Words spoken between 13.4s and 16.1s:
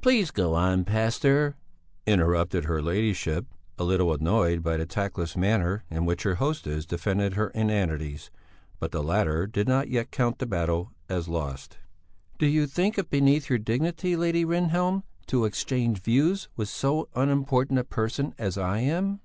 your dignity, Lady Rehnhjelm, to exchange